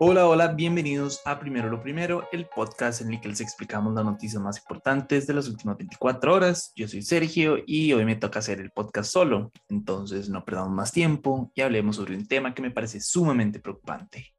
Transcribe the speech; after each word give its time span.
Hola, 0.00 0.28
hola, 0.28 0.46
bienvenidos 0.52 1.20
a 1.24 1.40
Primero 1.40 1.68
lo 1.68 1.82
Primero, 1.82 2.28
el 2.30 2.46
podcast 2.46 3.00
en 3.00 3.12
el 3.12 3.20
que 3.20 3.30
les 3.30 3.40
explicamos 3.40 3.92
las 3.94 4.04
noticias 4.04 4.40
más 4.40 4.56
importantes 4.58 5.26
de 5.26 5.34
las 5.34 5.48
últimas 5.48 5.76
24 5.76 6.34
horas. 6.34 6.72
Yo 6.76 6.86
soy 6.86 7.02
Sergio 7.02 7.56
y 7.66 7.92
hoy 7.92 8.04
me 8.04 8.14
toca 8.14 8.38
hacer 8.38 8.60
el 8.60 8.70
podcast 8.70 9.10
solo, 9.10 9.50
entonces 9.68 10.28
no 10.28 10.44
perdamos 10.44 10.70
más 10.70 10.92
tiempo 10.92 11.50
y 11.52 11.62
hablemos 11.62 11.96
sobre 11.96 12.14
un 12.14 12.28
tema 12.28 12.54
que 12.54 12.62
me 12.62 12.70
parece 12.70 13.00
sumamente 13.00 13.58
preocupante 13.58 14.34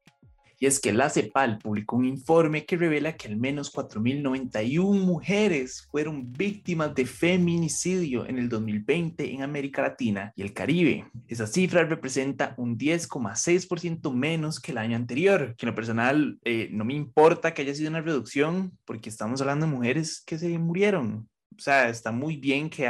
y 0.60 0.66
es 0.66 0.78
que 0.78 0.92
la 0.92 1.08
CEPAL 1.08 1.58
publicó 1.58 1.96
un 1.96 2.04
informe 2.04 2.66
que 2.66 2.76
revela 2.76 3.16
que 3.16 3.28
al 3.28 3.36
menos 3.38 3.72
4.091 3.72 5.00
mujeres 5.00 5.88
fueron 5.90 6.30
víctimas 6.34 6.94
de 6.94 7.06
feminicidio 7.06 8.26
en 8.26 8.38
el 8.38 8.50
2020 8.50 9.32
en 9.32 9.42
América 9.42 9.80
Latina 9.80 10.34
y 10.36 10.42
el 10.42 10.52
Caribe. 10.52 11.06
Esa 11.28 11.46
cifra 11.46 11.84
representa 11.84 12.54
un 12.58 12.76
10,6% 12.76 14.12
menos 14.12 14.60
que 14.60 14.72
el 14.72 14.78
año 14.78 14.96
anterior, 14.96 15.56
que 15.56 15.64
en 15.64 15.70
lo 15.70 15.74
personal 15.74 16.38
eh, 16.44 16.68
no 16.70 16.84
me 16.84 16.92
importa 16.92 17.54
que 17.54 17.62
haya 17.62 17.74
sido 17.74 17.88
una 17.88 18.02
reducción 18.02 18.76
porque 18.84 19.08
estamos 19.08 19.40
hablando 19.40 19.64
de 19.64 19.72
mujeres 19.72 20.22
que 20.26 20.38
se 20.38 20.58
murieron. 20.58 21.26
O 21.56 21.62
sea, 21.62 21.88
está 21.88 22.12
muy 22.12 22.36
bien 22.36 22.68
que, 22.68 22.86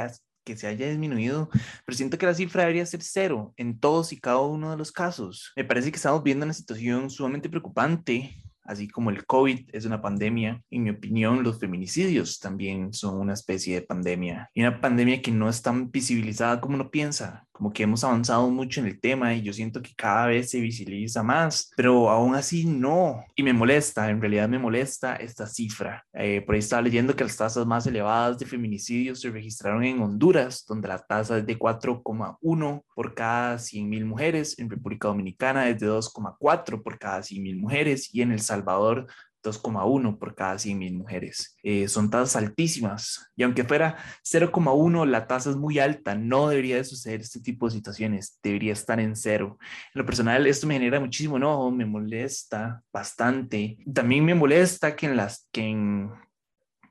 que 0.51 0.57
se 0.57 0.67
haya 0.67 0.89
disminuido, 0.89 1.49
pero 1.87 1.97
siento 1.97 2.19
que 2.19 2.27
la 2.27 2.35
cifra 2.35 2.63
debería 2.63 2.85
ser 2.85 3.03
cero 3.03 3.55
en 3.57 3.79
todos 3.79 4.13
y 4.13 4.19
cada 4.19 4.41
uno 4.41 4.73
de 4.73 4.77
los 4.77 4.91
casos. 4.91 5.53
Me 5.55 5.65
parece 5.65 5.93
que 5.93 5.97
estamos 5.97 6.25
viendo 6.25 6.45
una 6.45 6.55
situación 6.55 7.09
sumamente 7.09 7.49
preocupante 7.49 8.43
así 8.65 8.87
como 8.87 9.11
el 9.11 9.27
COVID 9.27 9.69
es 9.73 9.85
una 9.85 10.01
pandemia, 10.01 10.63
en 10.71 10.85
mi 10.85 10.91
opinión 10.91 11.43
los 11.43 11.59
feminicidios 11.59 12.39
también 12.39 12.93
son 12.93 13.17
una 13.17 13.35
especie 13.35 13.75
de 13.75 13.83
pandemia 13.83 14.49
y 14.55 14.61
una 14.61 14.81
pandemia 14.81 15.21
que 15.23 15.33
no 15.33 15.49
es 15.49 15.61
tan 15.61 15.91
visibilizada 15.91 16.61
como 16.61 16.77
uno 16.77 16.91
piensa 16.91 17.49
como 17.61 17.75
que 17.75 17.83
hemos 17.83 18.03
avanzado 18.05 18.49
mucho 18.49 18.81
en 18.81 18.87
el 18.87 18.99
tema 18.99 19.35
y 19.35 19.43
yo 19.43 19.53
siento 19.53 19.83
que 19.83 19.95
cada 19.95 20.29
vez 20.29 20.49
se 20.49 20.61
visibiliza 20.61 21.23
más, 21.23 21.71
pero 21.77 22.09
aún 22.09 22.35
así 22.35 22.65
no. 22.65 23.23
Y 23.35 23.43
me 23.43 23.53
molesta, 23.53 24.09
en 24.09 24.19
realidad 24.19 24.49
me 24.49 24.59
molesta 24.59 25.17
esta 25.17 25.47
cifra. 25.47 26.07
Eh, 26.15 26.41
por 26.41 26.55
ahí 26.55 26.61
estaba 26.61 26.81
leyendo 26.81 27.15
que 27.15 27.23
las 27.23 27.37
tasas 27.37 27.67
más 27.67 27.87
elevadas 27.87 28.39
de 28.39 28.47
feminicidios 28.47 29.21
se 29.21 29.29
registraron 29.29 29.85
en 29.85 30.01
Honduras, 30.01 30.65
donde 30.67 30.89
la 30.89 31.01
tasa 31.01 31.37
es 31.37 31.45
de 31.45 31.59
4,1 31.59 32.83
por 32.95 33.15
cada 33.15 33.57
100.000 33.57 34.07
mujeres, 34.07 34.59
en 34.59 34.71
República 34.71 35.09
Dominicana 35.09 35.69
es 35.69 35.79
de 35.81 35.91
2,4 35.91 36.83
por 36.83 36.99
cada 36.99 37.21
100.000 37.21 37.61
mujeres 37.61 38.09
y 38.15 38.23
en 38.23 38.33
El 38.33 38.41
Salvador 38.41 39.07
2,1 39.43 40.19
por 40.19 40.35
cada 40.35 40.55
100.000 40.55 40.97
mujeres. 40.97 41.57
Eh, 41.63 41.89
son 41.89 42.11
tasas 42.11 42.37
altísimas 42.37 43.31
y 43.37 43.43
aunque 43.43 43.65
fuera 43.65 43.97
0,1, 44.25 45.07
la 45.07 45.27
tasa 45.27 45.51
es 45.51 45.57
muy 45.57 45.79
alta. 45.79 46.15
No 46.15 46.49
debería 46.49 46.77
de 46.77 46.85
suceder 46.85 47.21
este 47.21 47.41
tipo 47.41 47.67
de 47.67 47.73
situaciones. 47.73 48.39
Debería 48.43 48.73
estar 48.73 49.01
en 49.01 49.17
cero. 49.17 49.59
En 49.95 50.01
lo 50.01 50.07
personal, 50.07 50.47
esto 50.47 50.67
me 50.67 50.75
genera 50.75 51.01
muchísimo 51.01 51.37
enojo, 51.37 51.71
me 51.71 51.87
molesta 51.87 52.83
bastante. 52.93 53.79
También 53.93 54.25
me 54.25 54.35
molesta 54.35 54.95
que 54.97 55.07
en, 55.07 55.17
las, 55.17 55.49
que 55.53 55.69
en, 55.69 56.11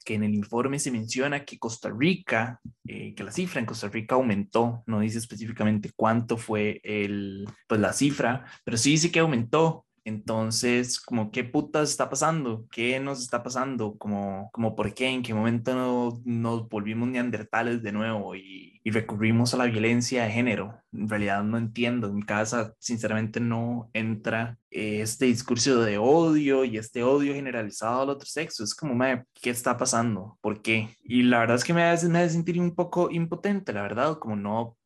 el 0.08 0.34
informe 0.34 0.80
se 0.80 0.92
menciona 0.92 1.46
que 1.46 1.60
Costa 1.60 1.92
Rica, 1.96 2.60
eh, 2.88 3.14
que 3.14 3.24
la 3.24 3.32
cifra 3.32 3.60
en 3.60 3.68
Costa 3.68 3.90
Rica 3.90 4.16
aumentó. 4.16 4.84
No 4.88 5.02
dice 5.02 5.20
específicamente 5.20 5.92
cuánto 5.96 6.38
fue 6.38 6.82
el, 6.84 7.48
pues 7.68 7.80
la 7.80 7.94
cifra, 7.94 8.46
pero 8.64 8.78
sí 8.78 8.92
dice 8.92 9.12
que 9.12 9.20
aumentó 9.20 9.86
entonces, 10.10 11.00
como, 11.00 11.32
¿qué 11.32 11.44
putas 11.44 11.90
está 11.90 12.10
pasando? 12.10 12.68
¿Qué 12.72 13.00
nos 13.00 13.22
está 13.22 13.44
pasando? 13.44 13.98
Como, 13.98 14.50
como 14.52 14.76
¿por 14.76 14.94
qué? 14.94 15.08
¿En 15.08 15.24
qué 15.24 15.34
momento 15.34 16.22
nos 16.26 16.68
volvimos 16.68 17.08
neandertales 17.08 17.82
de 17.82 17.92
nuevo 17.92 18.36
y, 18.36 18.82
y, 18.84 18.92
recurrimos 18.92 19.54
a 19.54 19.58
la 19.58 19.66
violencia 19.66 20.24
de 20.24 20.32
género? 20.32 20.82
En 20.92 21.08
realidad 21.08 21.44
no 21.44 21.58
entiendo. 21.58 22.08
En 22.08 22.16
mi 22.16 22.24
casa, 22.24 22.74
sinceramente, 22.80 23.40
no 23.40 23.90
entra 23.94 24.58
este 24.72 25.26
discurso 25.26 25.82
de 25.82 25.98
odio 25.98 26.66
y 26.66 26.78
este 26.78 27.04
odio 27.04 27.34
generalizado 27.34 28.02
al 28.02 28.10
otro 28.10 28.28
sexo. 28.28 28.64
Es 28.64 28.76
como, 28.76 28.98
¿qué 29.34 29.50
está 29.50 29.78
pasando? 29.78 30.38
¿Por 30.42 30.62
qué? 30.62 30.90
Y 31.04 31.24
la 31.24 31.40
verdad 31.40 31.56
es 31.58 31.64
que 31.64 31.74
me 31.74 31.84
hace, 31.84 32.10
me 32.10 32.20
hace 32.20 32.34
sentir 32.34 32.60
un 32.60 32.76
poco 32.76 33.10
impotente, 33.12 33.74
la 33.74 33.84
verdad, 33.84 34.18
como 34.20 34.36
no 34.36 34.79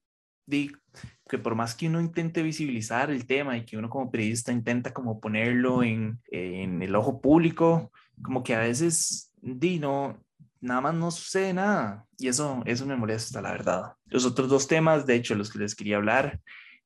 que 0.48 1.38
por 1.38 1.56
más 1.56 1.76
que 1.76 1.88
uno 1.88 2.02
intente 2.02 2.44
visibilizar 2.44 3.10
el 3.10 3.26
tema 3.26 3.58
y 3.58 3.66
que 3.66 3.78
uno 3.78 3.90
como 3.90 4.12
periodista 4.12 4.52
intenta 4.52 4.94
como 4.94 5.20
ponerlo 5.20 5.84
en, 5.84 6.20
en 6.32 6.82
el 6.82 6.96
ojo 6.96 7.22
público, 7.22 7.92
como 8.22 8.44
que 8.44 8.56
a 8.56 8.60
veces, 8.60 9.32
di, 9.42 9.80
no, 9.80 10.24
nada 10.62 10.82
más 10.82 10.94
no 10.96 11.12
sucede 11.12 11.54
nada. 11.54 12.06
Y 12.18 12.28
eso, 12.28 12.62
eso 12.66 12.86
me 12.86 12.96
molesta, 12.96 13.42
la 13.42 13.52
verdad. 13.52 13.94
Los 14.08 14.26
otros 14.26 14.50
dos 14.50 14.68
temas, 14.68 15.06
de 15.06 15.16
hecho, 15.16 15.36
los 15.36 15.52
que 15.52 15.60
les 15.60 15.76
quería 15.76 15.98
hablar, 15.98 16.40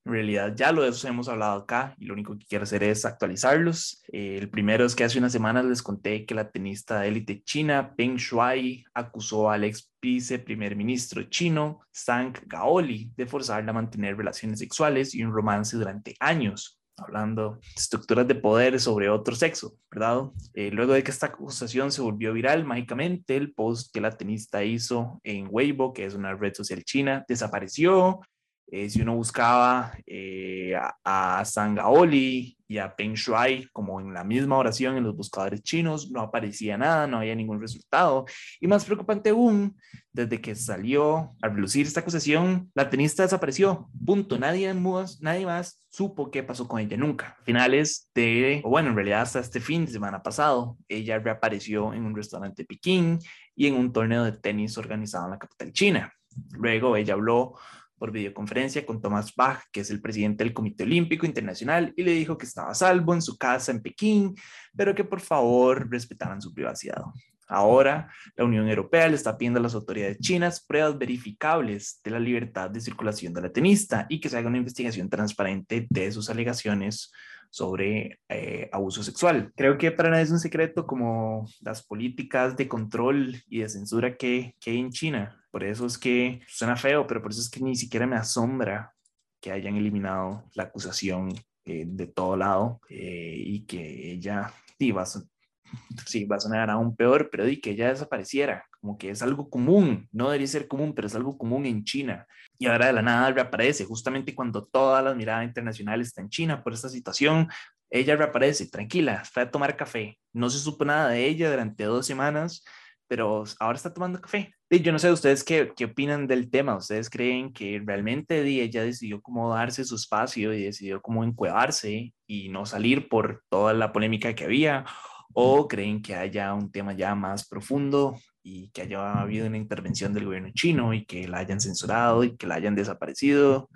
en 0.08 0.14
realidad 0.14 0.54
ya 0.56 0.72
lo 0.72 0.84
de 0.84 0.90
eso 0.90 1.08
hemos 1.08 1.28
hablado 1.28 1.60
acá 1.60 1.94
y 2.00 2.06
lo 2.06 2.14
único 2.14 2.38
que 2.38 2.46
quiero 2.46 2.64
hacer 2.64 2.82
es 2.84 3.04
actualizarlos. 3.04 4.04
Eh, 4.12 4.38
el 4.40 4.50
primero 4.50 4.86
es 4.86 4.96
que 4.96 5.04
hace 5.04 5.20
unas 5.20 5.34
semanas 5.34 5.66
les 5.66 5.84
conté 5.84 6.26
que 6.26 6.34
la 6.34 6.50
tenista 6.50 7.02
de 7.02 7.10
élite 7.10 7.44
china 7.44 7.94
Peng 7.96 8.16
Shuai 8.16 8.86
acusó 8.94 9.52
al 9.52 9.66
ex 9.66 9.92
vice 10.02 10.40
primer 10.40 10.76
ministro 10.76 11.24
chino 11.24 11.82
Zhang 11.94 12.34
Gaoli 12.46 13.12
de 13.18 13.26
forzarla 13.26 13.72
a 13.72 13.74
mantener 13.74 14.16
relaciones 14.16 14.60
sexuales 14.60 15.14
y 15.14 15.24
un 15.24 15.34
romance 15.34 15.76
durante 15.76 16.16
años 16.20 16.80
hablando 16.96 17.60
de 17.62 17.68
estructuras 17.76 18.28
de 18.28 18.36
poder 18.36 18.80
sobre 18.80 19.10
otro 19.10 19.36
sexo, 19.36 19.78
¿verdad? 19.92 20.32
Eh, 20.56 20.72
luego 20.72 20.94
de 20.94 21.04
que 21.04 21.12
esta 21.12 21.28
acusación 21.28 21.92
se 21.92 22.02
volvió 22.02 22.34
viral, 22.34 22.66
mágicamente 22.66 23.38
el 23.38 23.54
post 23.54 23.94
que 23.94 24.02
la 24.02 24.18
tenista 24.18 24.64
hizo 24.64 25.20
en 25.24 25.48
Weibo, 25.52 25.94
que 25.94 26.06
es 26.06 26.16
una 26.16 26.34
red 26.34 26.56
social 26.56 26.84
china, 26.84 27.24
desapareció 27.28 28.22
eh, 28.70 28.90
si 28.90 29.02
uno 29.02 29.16
buscaba 29.16 29.94
eh, 30.06 30.76
a, 30.76 31.40
a, 31.40 31.46
Sangaoli 31.46 32.58
y 32.68 32.78
a 32.80 32.94
Peng 32.94 33.14
Shuai 33.14 33.70
como 33.72 34.02
en 34.02 34.14
la 34.14 34.26
misma 34.26 34.58
oración 34.58 34.98
en 34.98 35.04
los 35.04 35.16
buscadores 35.16 35.64
chinos, 35.64 36.12
no 36.12 36.20
aparecía 36.20 36.78
nada, 36.78 37.08
no 37.08 37.20
había 37.20 37.34
ningún 37.34 37.62
resultado. 37.62 38.26
Y 38.60 38.68
más 38.68 38.84
preocupante 38.84 39.30
aún, 39.30 39.78
desde 40.12 40.42
que 40.42 40.54
salió 40.54 41.32
a 41.42 41.48
relucir 41.48 41.88
esta 41.88 42.02
acusación, 42.02 42.70
la 42.76 42.90
tenista 42.90 43.24
desapareció. 43.24 43.90
Punto. 44.06 44.38
Nadie 44.38 44.74
más, 44.74 45.22
nadie 45.22 45.46
más 45.46 45.86
supo 45.90 46.30
qué 46.30 46.44
pasó 46.44 46.68
con 46.68 46.82
ella 46.82 46.98
nunca. 46.98 47.38
Finales 47.46 48.10
de, 48.14 48.62
o 48.66 48.70
bueno, 48.70 48.90
en 48.90 48.96
realidad 48.96 49.22
hasta 49.22 49.40
este 49.40 49.62
fin 49.62 49.86
de 49.86 49.94
semana 49.94 50.22
pasado, 50.22 50.78
ella 50.90 51.20
reapareció 51.20 51.94
en 51.94 52.04
un 52.04 52.14
restaurante 52.14 52.64
de 52.64 52.68
Pekín 52.68 53.20
y 53.56 53.68
en 53.68 53.76
un 53.76 53.94
torneo 53.94 54.26
de 54.26 54.34
tenis 54.34 54.78
organizado 54.78 55.26
en 55.26 55.32
la 55.32 55.40
capital 55.40 55.72
china. 55.72 56.14
Luego 56.52 56.98
ella 56.98 57.14
habló 57.14 57.56
por 57.98 58.12
videoconferencia 58.12 58.86
con 58.86 59.02
Thomas 59.02 59.34
Bach, 59.36 59.64
que 59.72 59.82
es 59.82 59.90
el 59.90 60.02
presidente 60.02 60.44
del 60.44 60.54
Comité 60.54 60.84
Olímpico 60.84 61.26
Internacional, 61.26 61.94
y 61.96 62.04
le 62.04 62.12
dijo 62.12 62.38
que 62.38 62.46
estaba 62.46 62.72
a 62.72 62.76
salvo 62.76 63.14
en 63.14 63.22
su 63.22 63.38
casa 63.38 63.72
en 63.72 63.82
Pekín, 63.82 64.36
pero 64.76 64.94
que 64.94 65.04
por 65.04 65.20
favor 65.20 65.90
respetaran 65.90 66.42
su 66.42 66.54
privacidad. 66.54 67.04
Ahora, 67.48 68.12
la 68.36 68.44
Unión 68.44 68.68
Europea 68.68 69.08
le 69.08 69.16
está 69.16 69.38
pidiendo 69.38 69.60
a 69.60 69.64
las 69.64 69.74
autoridades 69.74 70.20
chinas 70.20 70.60
pruebas 70.60 70.98
verificables 70.98 72.02
de 72.04 72.12
la 72.12 72.20
libertad 72.20 72.70
de 72.70 72.82
circulación 72.82 73.34
de 73.34 73.42
la 73.42 73.54
tenista 73.54 74.06
y 74.10 74.20
que 74.20 74.28
se 74.28 74.38
haga 74.38 74.50
una 74.50 74.58
investigación 74.58 75.10
transparente 75.10 75.88
de 75.90 76.12
sus 76.12 76.30
alegaciones 76.30 77.12
sobre 77.50 78.20
eh, 78.28 78.70
abuso 78.74 79.02
sexual. 79.02 79.54
Creo 79.56 79.78
que 79.78 79.92
para 79.92 80.10
nadie 80.10 80.24
es 80.24 80.32
un 80.32 80.40
secreto 80.40 80.86
como 80.86 81.48
las 81.62 81.84
políticas 81.84 82.58
de 82.58 82.68
control 82.68 83.42
y 83.48 83.60
de 83.60 83.70
censura 83.70 84.18
que, 84.18 84.56
que 84.60 84.72
hay 84.72 84.80
en 84.80 84.92
China. 84.92 85.42
Por 85.58 85.64
eso 85.64 85.88
es 85.88 85.98
que 85.98 86.40
suena 86.48 86.76
feo, 86.76 87.08
pero 87.08 87.20
por 87.20 87.32
eso 87.32 87.42
es 87.42 87.50
que 87.50 87.60
ni 87.60 87.76
siquiera 87.76 88.06
me 88.06 88.16
asombra 88.16 88.94
que 89.42 89.52
hayan 89.52 89.76
eliminado 89.76 90.44
la 90.54 90.66
acusación 90.66 91.34
eh, 91.66 91.84
de 91.88 92.06
todo 92.06 92.38
lado 92.38 92.80
eh, 92.90 93.34
y 93.36 93.66
que 93.66 94.12
ella, 94.12 94.54
sí 94.78 94.92
va, 94.92 95.02
a, 95.02 95.06
sí, 96.06 96.26
va 96.26 96.36
a 96.36 96.40
sonar 96.40 96.70
aún 96.70 96.96
peor, 96.96 97.30
pero 97.32 97.50
y 97.50 97.60
que 97.60 97.72
ella 97.72 97.90
desapareciera, 97.90 98.66
como 98.80 99.00
que 99.00 99.10
es 99.10 99.24
algo 99.24 99.50
común, 99.50 100.08
no 100.12 100.26
debería 100.26 100.46
ser 100.46 100.68
común, 100.68 100.94
pero 100.94 101.08
es 101.08 101.16
algo 101.16 101.40
común 101.40 101.66
en 101.66 101.84
China. 101.84 102.28
Y 102.60 102.68
ahora 102.68 102.86
de 102.86 102.94
la 102.94 103.02
nada 103.02 103.32
reaparece, 103.32 103.84
justamente 103.84 104.36
cuando 104.36 104.64
todas 104.64 105.04
las 105.04 105.16
miradas 105.16 105.44
internacionales 105.44 106.10
están 106.10 106.26
en 106.26 106.30
China 106.30 106.64
por 106.64 106.74
esta 106.74 106.90
situación, 106.90 107.48
ella 107.90 108.16
reaparece, 108.16 108.70
tranquila, 108.70 109.24
fue 109.26 109.42
a 109.42 109.50
tomar 109.50 109.76
café, 109.76 110.20
no 110.34 110.52
se 110.52 110.60
supo 110.60 110.86
nada 110.86 111.10
de 111.10 111.26
ella 111.26 111.50
durante 111.50 111.84
dos 111.86 112.06
semanas, 112.06 112.64
pero 113.08 113.44
ahora 113.60 113.76
está 113.76 113.94
tomando 113.94 114.22
café. 114.22 114.54
Y 114.70 114.82
yo 114.82 114.92
no 114.92 115.00
sé 115.00 115.12
ustedes 115.12 115.44
qué, 115.44 115.72
qué 115.76 115.86
opinan 115.86 116.28
del 116.28 116.50
tema. 116.50 116.76
¿Ustedes 116.76 117.10
creen 117.10 117.54
que 117.54 117.82
realmente 117.86 118.42
ella 118.42 118.84
decidió 118.84 119.22
cómo 119.22 119.54
darse 119.54 119.86
su 119.86 119.96
espacio 119.96 120.54
y 120.54 120.64
decidió 120.64 121.02
cómo 121.02 121.24
encuevarse 121.24 122.14
y 122.28 122.50
no 122.50 122.66
salir 122.66 123.08
por 123.08 123.44
toda 123.50 123.74
la 123.74 123.94
polémica 123.94 124.36
que 124.36 124.46
había? 124.46 124.86
¿O 125.34 125.68
creen 125.68 126.02
que 126.02 126.16
haya 126.16 126.54
un 126.54 126.72
tema 126.72 126.94
ya 126.94 127.16
más 127.16 127.48
profundo 127.48 128.18
y 128.44 128.70
que 128.70 128.84
haya 128.84 129.22
habido 129.22 129.48
una 129.48 129.58
intervención 129.58 130.14
del 130.14 130.26
gobierno 130.26 130.50
chino 130.54 130.94
y 130.94 131.06
que 131.06 131.28
la 131.28 131.40
hayan 131.40 131.60
censurado 131.60 132.24
y 132.24 132.36
que 132.36 132.48
la 132.48 132.56
hayan 132.56 132.76
desaparecido 132.76 133.70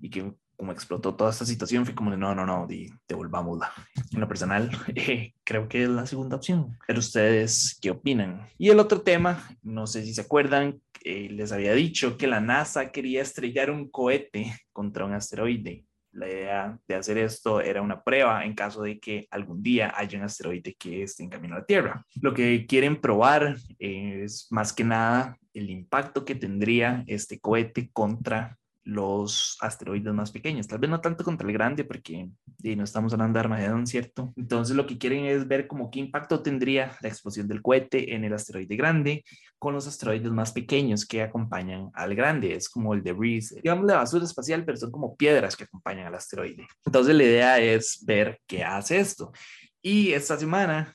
y 0.00 0.10
que 0.10 0.32
como 0.62 0.70
explotó 0.70 1.16
toda 1.16 1.32
esta 1.32 1.44
situación, 1.44 1.84
fue 1.84 1.92
como 1.92 2.12
de 2.12 2.16
no, 2.16 2.36
no, 2.36 2.46
no, 2.46 2.68
devolvámosla. 3.08 3.72
En 4.12 4.20
lo 4.20 4.28
personal, 4.28 4.70
eh, 4.94 5.34
creo 5.42 5.68
que 5.68 5.82
es 5.82 5.88
la 5.88 6.06
segunda 6.06 6.36
opción. 6.36 6.78
Pero 6.86 7.00
ustedes, 7.00 7.76
¿qué 7.82 7.90
opinan? 7.90 8.46
Y 8.58 8.70
el 8.70 8.78
otro 8.78 9.00
tema, 9.00 9.44
no 9.64 9.88
sé 9.88 10.04
si 10.04 10.14
se 10.14 10.20
acuerdan, 10.20 10.80
eh, 11.02 11.26
les 11.32 11.50
había 11.50 11.72
dicho 11.72 12.16
que 12.16 12.28
la 12.28 12.40
NASA 12.40 12.92
quería 12.92 13.22
estrellar 13.22 13.72
un 13.72 13.90
cohete 13.90 14.54
contra 14.72 15.04
un 15.04 15.14
asteroide. 15.14 15.84
La 16.12 16.28
idea 16.28 16.78
de 16.86 16.94
hacer 16.94 17.18
esto 17.18 17.60
era 17.60 17.82
una 17.82 18.04
prueba 18.04 18.44
en 18.44 18.54
caso 18.54 18.82
de 18.82 19.00
que 19.00 19.26
algún 19.32 19.64
día 19.64 19.92
haya 19.96 20.16
un 20.16 20.26
asteroide 20.26 20.76
que 20.78 21.02
esté 21.02 21.24
en 21.24 21.30
camino 21.30 21.56
a 21.56 21.58
la 21.58 21.66
Tierra. 21.66 22.06
Lo 22.20 22.32
que 22.32 22.66
quieren 22.66 23.00
probar 23.00 23.56
es 23.80 24.46
más 24.52 24.72
que 24.72 24.84
nada 24.84 25.36
el 25.54 25.70
impacto 25.70 26.24
que 26.24 26.36
tendría 26.36 27.02
este 27.08 27.40
cohete 27.40 27.90
contra 27.92 28.60
los 28.84 29.56
asteroides 29.60 30.12
más 30.12 30.32
pequeños, 30.32 30.66
tal 30.66 30.78
vez 30.78 30.90
no 30.90 31.00
tanto 31.00 31.22
contra 31.22 31.46
el 31.46 31.52
grande, 31.52 31.84
porque 31.84 32.28
no 32.62 32.84
estamos 32.84 33.12
hablando 33.12 33.38
de 33.38 33.40
Armagedón, 33.40 33.86
¿cierto? 33.86 34.32
Entonces 34.36 34.74
lo 34.74 34.86
que 34.86 34.98
quieren 34.98 35.24
es 35.24 35.46
ver 35.46 35.68
como 35.68 35.90
qué 35.90 36.00
impacto 36.00 36.42
tendría 36.42 36.96
la 37.00 37.08
explosión 37.08 37.46
del 37.46 37.62
cohete 37.62 38.14
en 38.14 38.24
el 38.24 38.32
asteroide 38.32 38.74
grande 38.76 39.24
con 39.58 39.74
los 39.74 39.86
asteroides 39.86 40.32
más 40.32 40.50
pequeños 40.50 41.06
que 41.06 41.22
acompañan 41.22 41.90
al 41.94 42.14
grande, 42.16 42.54
es 42.56 42.68
como 42.68 42.94
el 42.94 43.04
debris, 43.04 43.54
digamos 43.54 43.86
la 43.86 43.98
basura 43.98 44.24
espacial, 44.24 44.64
pero 44.64 44.76
son 44.76 44.90
como 44.90 45.16
piedras 45.16 45.56
que 45.56 45.64
acompañan 45.64 46.08
al 46.08 46.16
asteroide. 46.16 46.66
Entonces 46.84 47.14
la 47.14 47.22
idea 47.22 47.60
es 47.60 48.02
ver 48.04 48.40
qué 48.46 48.64
hace 48.64 48.98
esto. 48.98 49.32
Y 49.80 50.12
esta 50.12 50.36
semana 50.36 50.94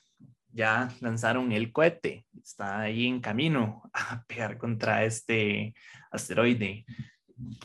ya 0.50 0.88
lanzaron 1.00 1.52
el 1.52 1.72
cohete, 1.72 2.26
está 2.42 2.80
ahí 2.80 3.06
en 3.06 3.20
camino 3.20 3.82
a 3.92 4.24
pegar 4.26 4.58
contra 4.58 5.04
este 5.04 5.74
asteroide 6.10 6.84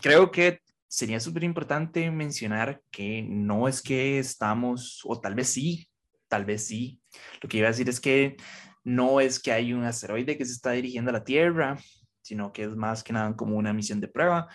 creo 0.01 0.31
que 0.31 0.59
sería 0.87 1.19
súper 1.19 1.43
importante 1.43 2.11
mencionar 2.11 2.81
que 2.91 3.23
no 3.23 3.67
es 3.67 3.81
que 3.81 4.19
estamos, 4.19 5.01
o 5.05 5.19
tal 5.19 5.35
vez 5.35 5.49
sí, 5.49 5.89
tal 6.27 6.45
vez 6.45 6.67
sí. 6.67 7.01
Lo 7.41 7.49
que 7.49 7.57
iba 7.57 7.67
a 7.67 7.71
decir 7.71 7.89
es 7.89 7.99
que 7.99 8.37
no 8.83 9.19
es 9.19 9.39
que 9.39 9.51
hay 9.51 9.73
un 9.73 9.85
asteroide 9.85 10.37
que 10.37 10.45
se 10.45 10.53
está 10.53 10.71
dirigiendo 10.71 11.09
a 11.09 11.13
la 11.13 11.23
Tierra, 11.23 11.77
sino 12.21 12.53
que 12.53 12.63
es 12.63 12.75
más 12.75 13.03
que 13.03 13.13
nada 13.13 13.35
como 13.35 13.57
una 13.57 13.73
misión 13.73 13.99
de 13.99 14.07
prueba. 14.07 14.47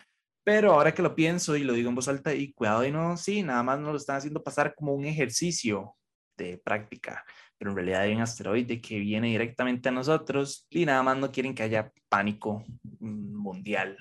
Pero 0.44 0.72
ahora 0.72 0.94
que 0.94 1.02
lo 1.02 1.14
pienso 1.14 1.56
y 1.56 1.64
lo 1.64 1.72
digo 1.72 1.88
en 1.88 1.94
voz 1.94 2.08
alta 2.08 2.32
y 2.34 2.52
cuidado 2.52 2.84
y 2.84 2.92
no, 2.92 3.16
sí, 3.16 3.42
nada 3.42 3.62
más 3.62 3.80
nos 3.80 3.90
lo 3.90 3.96
están 3.96 4.16
haciendo 4.16 4.42
pasar 4.42 4.74
como 4.74 4.94
un 4.94 5.04
ejercicio 5.04 5.96
de 6.36 6.56
práctica, 6.58 7.24
pero 7.58 7.72
en 7.72 7.76
realidad 7.76 8.02
hay 8.02 8.14
un 8.14 8.22
asteroide 8.22 8.80
que 8.80 8.98
viene 9.00 9.28
directamente 9.28 9.88
a 9.88 9.92
nosotros 9.92 10.66
y 10.70 10.86
nada 10.86 11.02
más 11.02 11.16
no 11.16 11.32
quieren 11.32 11.54
que 11.54 11.64
haya 11.64 11.92
pánico 12.08 12.64
mundial 13.00 13.98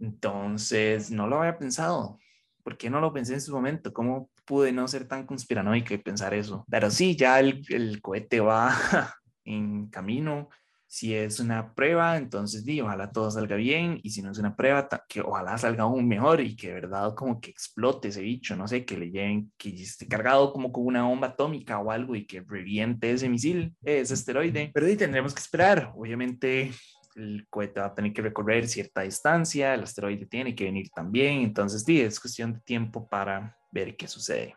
entonces, 0.00 1.10
no 1.10 1.28
lo 1.28 1.40
había 1.40 1.58
pensado. 1.58 2.18
¿Por 2.62 2.76
qué 2.76 2.90
no 2.90 3.00
lo 3.00 3.12
pensé 3.12 3.34
en 3.34 3.40
su 3.40 3.52
momento? 3.52 3.92
¿Cómo 3.92 4.30
pude 4.44 4.72
no 4.72 4.88
ser 4.88 5.06
tan 5.06 5.26
conspiranoico 5.26 5.94
y 5.94 5.98
pensar 5.98 6.34
eso? 6.34 6.64
Pero 6.70 6.90
sí, 6.90 7.16
ya 7.16 7.38
el, 7.40 7.62
el 7.68 8.00
cohete 8.00 8.40
va 8.40 8.74
en 9.44 9.88
camino. 9.88 10.48
Si 10.86 11.14
es 11.14 11.38
una 11.38 11.72
prueba, 11.72 12.16
entonces 12.16 12.64
di, 12.64 12.80
ojalá 12.80 13.12
todo 13.12 13.30
salga 13.30 13.56
bien. 13.56 14.00
Y 14.02 14.10
si 14.10 14.22
no 14.22 14.32
es 14.32 14.38
una 14.38 14.56
prueba, 14.56 14.88
que 15.08 15.20
ojalá 15.20 15.56
salga 15.56 15.84
aún 15.84 16.08
mejor 16.08 16.40
y 16.40 16.56
que 16.56 16.68
de 16.68 16.74
verdad 16.74 17.14
como 17.14 17.40
que 17.40 17.50
explote 17.50 18.08
ese 18.08 18.22
bicho, 18.22 18.56
no 18.56 18.66
sé, 18.66 18.84
que 18.84 18.96
le 18.96 19.10
lleven, 19.10 19.52
que 19.56 19.70
esté 19.70 20.08
cargado 20.08 20.52
como 20.52 20.72
con 20.72 20.86
una 20.86 21.04
bomba 21.04 21.28
atómica 21.28 21.78
o 21.78 21.90
algo 21.92 22.16
y 22.16 22.26
que 22.26 22.40
reviente 22.40 23.12
ese 23.12 23.28
misil, 23.28 23.76
ese 23.84 24.14
asteroide. 24.14 24.70
Pero 24.74 24.86
di, 24.86 24.96
tendremos 24.96 25.32
que 25.32 25.40
esperar. 25.40 25.92
Obviamente 25.94 26.72
el 27.20 27.46
cohete 27.48 27.80
va 27.80 27.86
a 27.86 27.94
tener 27.94 28.12
que 28.12 28.22
recorrer 28.22 28.66
cierta 28.68 29.02
distancia, 29.02 29.74
el 29.74 29.82
asteroide 29.82 30.26
tiene 30.26 30.54
que 30.54 30.64
venir 30.64 30.90
también, 30.90 31.42
entonces 31.42 31.82
sí, 31.84 32.00
es 32.00 32.18
cuestión 32.18 32.54
de 32.54 32.60
tiempo 32.60 33.08
para 33.08 33.56
ver 33.70 33.96
qué 33.96 34.08
sucede. 34.08 34.56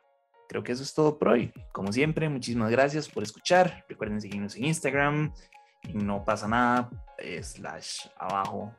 Creo 0.50 0.64
que 0.64 0.72
eso 0.72 0.84
es 0.84 0.94
todo 0.94 1.18
por 1.18 1.30
hoy. 1.30 1.52
Como 1.72 1.92
siempre, 1.92 2.30
muchísimas 2.30 2.70
gracias 2.70 3.10
por 3.10 3.24
escuchar. 3.24 3.86
Recuerden 3.90 4.22
seguirnos 4.22 4.56
en 4.56 4.66
Instagram, 4.66 5.34
no 5.94 6.24
pasa 6.24 6.48
nada, 6.48 6.90
slash 7.42 8.08
abajo, 8.18 8.72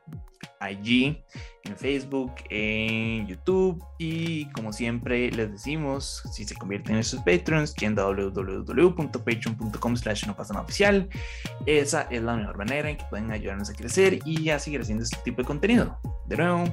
allí, 0.59 1.23
en 1.63 1.77
Facebook, 1.77 2.31
en 2.49 3.27
YouTube 3.27 3.83
y 3.97 4.45
como 4.51 4.71
siempre 4.71 5.31
les 5.31 5.51
decimos, 5.51 6.23
si 6.31 6.45
se 6.45 6.55
convierten 6.55 6.91
en 6.91 6.97
nuestros 6.97 7.23
patrons, 7.23 7.73
yendo 7.75 8.03
a 8.03 8.13
www.patreon.com 8.13 9.97
slash 9.97 10.27
no 10.27 10.35
pasa 10.35 10.53
nada 10.53 10.65
oficial, 10.65 11.09
esa 11.65 12.03
es 12.03 12.21
la 12.21 12.35
mejor 12.35 12.57
manera 12.57 12.89
en 12.89 12.97
que 12.97 13.05
pueden 13.09 13.31
ayudarnos 13.31 13.69
a 13.69 13.73
crecer 13.73 14.19
y 14.25 14.49
a 14.49 14.59
seguir 14.59 14.81
haciendo 14.81 15.03
este 15.03 15.17
tipo 15.23 15.41
de 15.41 15.47
contenido. 15.47 15.97
De 16.27 16.37
nuevo, 16.37 16.65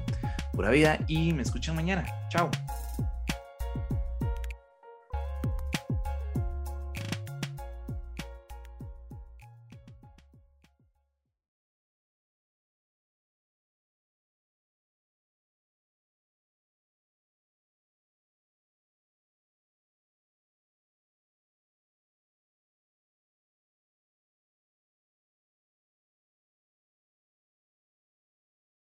pura 0.53 0.71
vida 0.71 0.99
y 1.09 1.33
me 1.33 1.43
escuchan 1.43 1.77
mañana. 1.77 2.05
Chao. 2.29 2.51